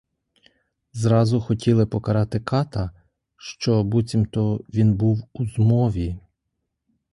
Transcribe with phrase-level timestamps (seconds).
[0.93, 2.91] Зразу хотіли покарати ката,
[3.37, 6.19] що буцімто він був у змові.